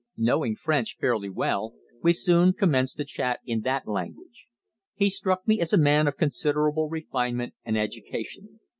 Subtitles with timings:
[0.17, 4.47] Knowing French fairly well we soon commenced to chat in that language.
[4.95, 8.59] He struck me as a man of considerable refinement and education.